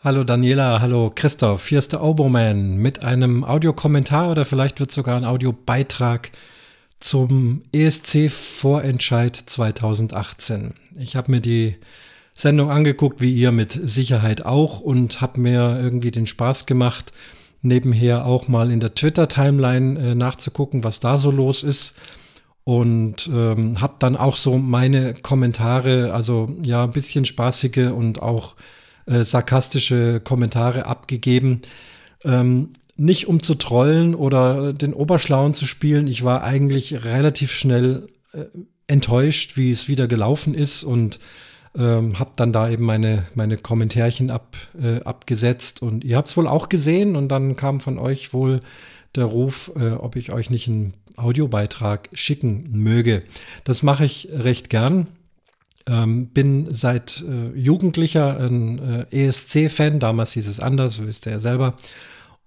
[0.00, 5.16] Hallo Daniela, hallo Christoph, hier ist der Oboman mit einem Audiokommentar oder vielleicht wird sogar
[5.16, 6.30] ein Audiobeitrag
[7.00, 10.74] zum ESC-Vorentscheid 2018.
[11.00, 11.78] Ich habe mir die
[12.32, 17.12] Sendung angeguckt, wie ihr mit Sicherheit auch, und habe mir irgendwie den Spaß gemacht,
[17.62, 21.96] nebenher auch mal in der Twitter-Timeline äh, nachzugucken, was da so los ist.
[22.62, 28.54] Und ähm, habe dann auch so meine Kommentare, also ja, ein bisschen spaßige und auch
[29.08, 31.62] äh, sarkastische Kommentare abgegeben.
[32.24, 36.08] Ähm, nicht um zu trollen oder den Oberschlauen zu spielen.
[36.08, 38.44] Ich war eigentlich relativ schnell äh,
[38.88, 41.20] enttäuscht, wie es wieder gelaufen ist und
[41.76, 45.80] ähm, habe dann da eben meine, meine Kommentärchen ab, äh, abgesetzt.
[45.80, 48.60] Und ihr habt es wohl auch gesehen und dann kam von euch wohl
[49.14, 53.22] der Ruf, äh, ob ich euch nicht einen Audiobeitrag schicken möge.
[53.64, 55.06] Das mache ich recht gern.
[55.88, 61.38] Ähm, bin seit äh, Jugendlicher ein äh, ESC-Fan, damals hieß es anders, wisst ihr ja
[61.38, 61.76] selber.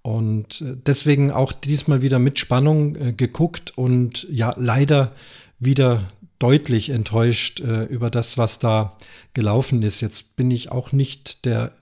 [0.02, 5.12] Und äh, deswegen auch diesmal wieder mit Spannung äh, geguckt und ja, leider
[5.58, 6.06] wieder
[6.38, 8.96] deutlich enttäuscht äh, über das, was da
[9.32, 10.00] gelaufen ist.
[10.00, 11.72] Jetzt bin ich auch nicht der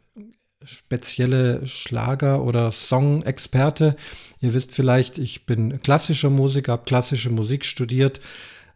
[0.64, 3.96] spezielle Schlager- oder Song-Experte.
[4.40, 8.20] Ihr wisst vielleicht, ich bin klassischer Musiker, habe klassische Musik studiert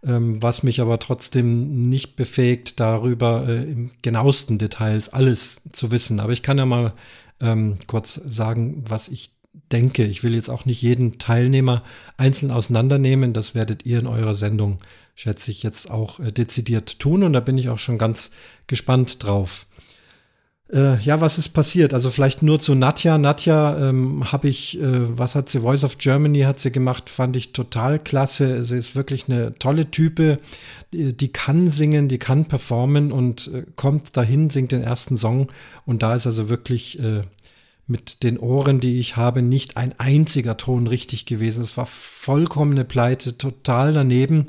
[0.05, 6.21] ähm, was mich aber trotzdem nicht befähigt, darüber äh, im genauesten Details alles zu wissen.
[6.21, 6.93] Aber ich kann ja mal
[7.41, 9.31] ähm, kurz sagen, was ich
[9.73, 10.05] denke.
[10.05, 11.83] Ich will jetzt auch nicht jeden Teilnehmer
[12.17, 13.33] einzeln auseinandernehmen.
[13.33, 14.79] Das werdet ihr in eurer Sendung,
[15.15, 17.23] schätze ich, jetzt auch äh, dezidiert tun.
[17.23, 18.31] Und da bin ich auch schon ganz
[18.67, 19.67] gespannt drauf.
[20.75, 21.95] Äh, ja, was ist passiert?
[21.95, 23.17] Also vielleicht nur zu Nadja.
[23.17, 27.37] Nadja ähm, habe ich, äh, was hat sie, Voice of Germany hat sie gemacht, fand
[27.37, 28.65] ich total klasse.
[28.65, 30.39] Sie ist wirklich eine tolle Type,
[30.93, 35.47] die, kann singen, die kann performen und äh, kommt dahin, singt den ersten Song
[35.87, 37.21] und da ist also wirklich äh,
[37.87, 41.63] mit den Ohren, die ich habe, nicht ein einziger Ton richtig gewesen.
[41.63, 44.47] Es war vollkommene Pleite, total daneben.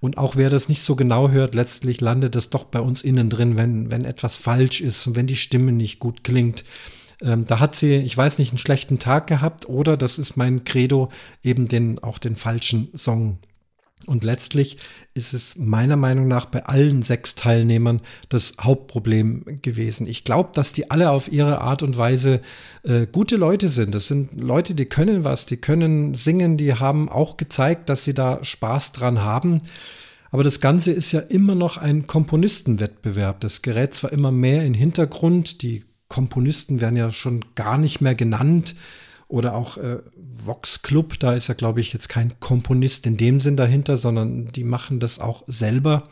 [0.00, 3.30] Und auch wer das nicht so genau hört, letztlich landet das doch bei uns innen
[3.30, 6.64] drin, wenn, wenn etwas falsch ist und wenn die Stimme nicht gut klingt.
[7.20, 10.64] Ähm, da hat sie, ich weiß nicht, einen schlechten Tag gehabt oder das ist mein
[10.64, 11.10] Credo,
[11.42, 13.38] eben den, auch den falschen Song
[14.06, 14.78] und letztlich
[15.14, 20.06] ist es meiner Meinung nach bei allen sechs Teilnehmern das Hauptproblem gewesen.
[20.06, 22.40] Ich glaube, dass die alle auf ihre Art und Weise
[22.84, 23.94] äh, gute Leute sind.
[23.94, 28.14] Das sind Leute, die können was, die können singen, die haben auch gezeigt, dass sie
[28.14, 29.62] da Spaß dran haben.
[30.30, 33.40] Aber das Ganze ist ja immer noch ein Komponistenwettbewerb.
[33.40, 38.00] Das gerät zwar immer mehr in den Hintergrund, die Komponisten werden ja schon gar nicht
[38.00, 38.74] mehr genannt.
[39.28, 43.40] Oder auch äh, Vox Club, da ist ja, glaube ich, jetzt kein Komponist in dem
[43.40, 46.08] Sinn dahinter, sondern die machen das auch selber.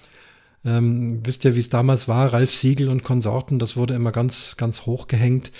[0.64, 2.32] Ähm, wisst ihr, wie es damals war?
[2.32, 5.50] Ralf Siegel und Konsorten, das wurde immer ganz, ganz hoch gehängt.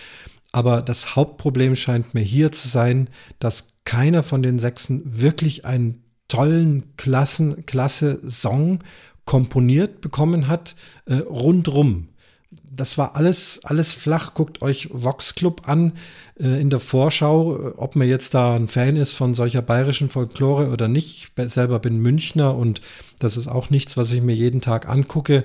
[0.53, 3.09] Aber das Hauptproblem scheint mir hier zu sein,
[3.39, 8.81] dass keiner von den Sechsen wirklich einen tollen, klassen, klasse Song
[9.25, 12.09] komponiert bekommen hat, äh, rundrum
[12.51, 14.35] das war alles, alles flach.
[14.35, 15.93] Guckt euch Vox Club an
[16.39, 20.11] äh, in der Vorschau, äh, ob man jetzt da ein Fan ist von solcher bayerischen
[20.11, 21.33] Folklore oder nicht.
[21.37, 22.81] Ich selber bin Münchner und
[23.19, 25.45] das ist auch nichts, was ich mir jeden Tag angucke.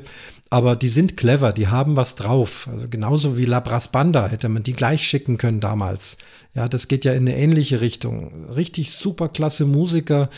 [0.49, 2.67] Aber die sind clever, die haben was drauf.
[2.69, 6.17] Also genauso wie Labras Banda hätte man die gleich schicken können damals.
[6.53, 8.49] Ja, das geht ja in eine ähnliche Richtung.
[8.49, 10.29] Richtig super klasse Musiker.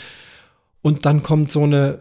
[0.83, 1.99] Und dann kommt so eine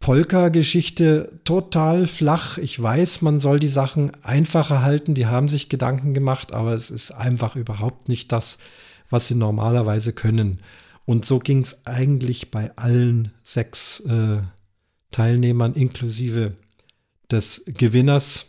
[0.00, 2.56] Polka-Geschichte total flach.
[2.56, 5.14] Ich weiß, man soll die Sachen einfacher halten.
[5.14, 8.58] Die haben sich Gedanken gemacht, aber es ist einfach überhaupt nicht das,
[9.10, 10.58] was sie normalerweise können.
[11.04, 14.38] Und so ging es eigentlich bei allen sechs äh,
[15.10, 16.56] Teilnehmern inklusive
[17.30, 18.46] des Gewinners.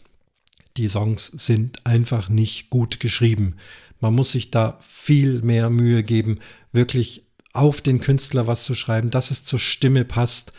[0.77, 3.57] Die Songs sind einfach nicht gut geschrieben.
[3.99, 6.39] Man muss sich da viel mehr Mühe geben,
[6.71, 10.53] wirklich auf den Künstler was zu schreiben, dass es zur Stimme passt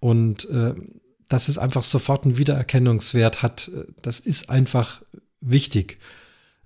[0.00, 0.74] und äh,
[1.28, 5.02] dass es einfach sofort einen Wiedererkennungswert hat, äh, das ist einfach
[5.40, 5.98] wichtig.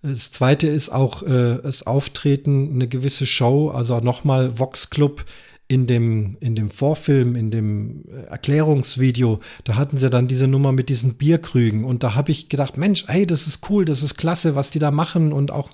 [0.02, 5.24] Das zweite ist auch äh, das Auftreten, eine gewisse Show, also nochmal Vox Club
[5.68, 10.72] in dem, in dem Vorfilm, in dem äh, Erklärungsvideo, da hatten sie dann diese Nummer
[10.72, 14.16] mit diesen Bierkrügen und da habe ich gedacht, Mensch, ey, das ist cool, das ist
[14.16, 15.70] klasse, was die da machen und auch,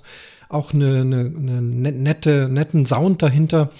[0.47, 3.71] auch eine, eine, eine nette, netten Sound dahinter.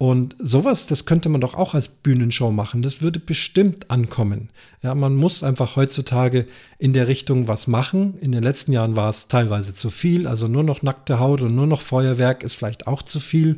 [0.00, 2.82] Und sowas, das könnte man doch auch als Bühnenshow machen.
[2.82, 4.48] Das würde bestimmt ankommen.
[4.80, 6.46] Ja, man muss einfach heutzutage
[6.78, 8.16] in der Richtung was machen.
[8.20, 10.28] In den letzten Jahren war es teilweise zu viel.
[10.28, 13.56] Also nur noch nackte Haut und nur noch Feuerwerk ist vielleicht auch zu viel.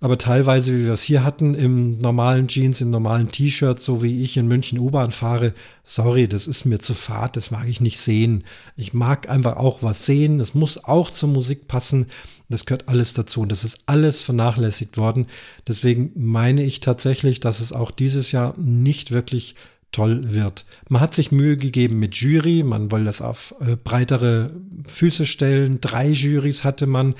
[0.00, 4.22] Aber teilweise, wie wir es hier hatten, im normalen Jeans, im normalen T-Shirt, so wie
[4.22, 5.54] ich in München U-Bahn fahre,
[5.84, 8.44] sorry, das ist mir zu fad, das mag ich nicht sehen.
[8.76, 12.06] Ich mag einfach auch was sehen, es muss auch zur Musik passen,
[12.48, 15.26] das gehört alles dazu und das ist alles vernachlässigt worden.
[15.66, 19.54] Deswegen meine ich tatsächlich, dass es auch dieses Jahr nicht wirklich
[19.92, 20.64] toll wird.
[20.88, 24.52] Man hat sich Mühe gegeben mit Jury, man wollte das auf äh, breitere
[24.86, 25.80] Füße stellen.
[25.80, 27.14] Drei Jurys hatte man,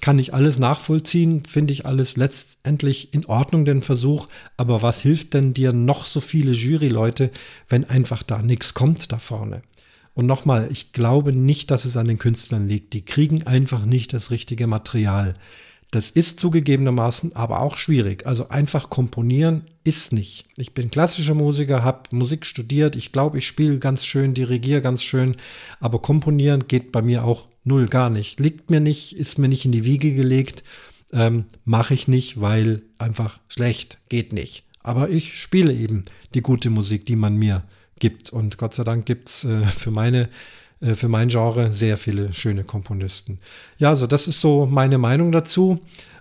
[0.00, 4.28] kann ich alles nachvollziehen, finde ich alles letztendlich in Ordnung, den Versuch.
[4.56, 7.30] Aber was hilft denn dir noch so viele Juryleute,
[7.68, 9.62] wenn einfach da nichts kommt da vorne?
[10.14, 12.92] Und nochmal, ich glaube nicht, dass es an den Künstlern liegt.
[12.92, 15.34] Die kriegen einfach nicht das richtige Material.
[15.94, 18.26] Das ist zugegebenermaßen aber auch schwierig.
[18.26, 20.44] Also einfach komponieren ist nicht.
[20.56, 22.96] Ich bin klassischer Musiker, habe Musik studiert.
[22.96, 25.36] Ich glaube, ich spiele ganz schön, dirigiere ganz schön.
[25.78, 28.40] Aber komponieren geht bei mir auch null gar nicht.
[28.40, 30.64] Liegt mir nicht, ist mir nicht in die Wiege gelegt.
[31.12, 34.64] Ähm, Mache ich nicht, weil einfach schlecht geht nicht.
[34.82, 37.62] Aber ich spiele eben die gute Musik, die man mir
[38.00, 38.30] gibt.
[38.30, 40.28] Und Gott sei Dank gibt es äh, für meine
[40.84, 43.38] äh, für mein Genre sehr viele schöne Komponisten.
[43.78, 45.80] Ja, also das ist so meine Meinung dazu.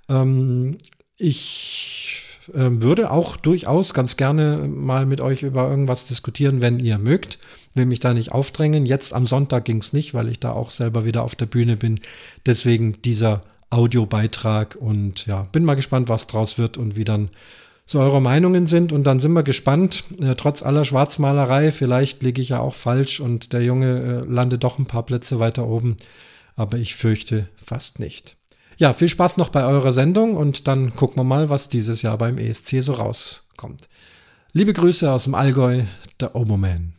[0.09, 0.77] Ähm,
[1.17, 6.97] ich äh, würde auch durchaus ganz gerne mal mit euch über irgendwas diskutieren, wenn ihr
[6.97, 7.39] mögt.
[7.75, 8.85] Will mich da nicht aufdrängen.
[8.85, 11.77] Jetzt am Sonntag ging es nicht, weil ich da auch selber wieder auf der Bühne
[11.77, 11.99] bin.
[12.45, 17.29] Deswegen dieser Audiobeitrag und ja, bin mal gespannt, was draus wird und wie dann
[17.93, 18.91] so eure Meinungen sind.
[18.91, 23.21] Und dann sind wir gespannt, äh, trotz aller Schwarzmalerei, vielleicht liege ich ja auch falsch
[23.21, 25.95] und der Junge äh, landet doch ein paar Plätze weiter oben.
[26.55, 28.35] Aber ich fürchte fast nicht.
[28.77, 32.17] Ja, viel Spaß noch bei eurer Sendung und dann gucken wir mal, was dieses Jahr
[32.17, 33.87] beim ESC so rauskommt.
[34.51, 35.83] Liebe Grüße aus dem Allgäu,
[36.19, 36.93] der Oboman.